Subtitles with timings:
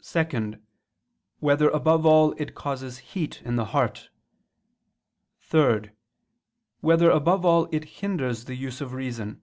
[0.00, 0.62] (2)
[1.40, 4.10] Whether above all it causes heat in the heart?
[5.40, 5.90] (3)
[6.82, 9.42] Whether above all it hinders the use of reason?